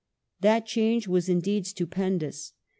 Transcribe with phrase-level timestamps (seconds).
[0.39, 2.53] That change was indeed stupendous.